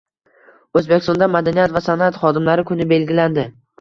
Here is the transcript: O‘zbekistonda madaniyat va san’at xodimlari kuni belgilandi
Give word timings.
O‘zbekistonda 0.79 1.29
madaniyat 1.35 1.75
va 1.75 1.81
san’at 1.89 2.17
xodimlari 2.25 2.67
kuni 2.71 2.89
belgilandi 2.95 3.45